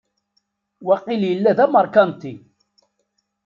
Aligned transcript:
Waqil 0.87 1.21
yella 1.29 1.51
d 1.57 1.59
ameṛkanti. 1.65 2.33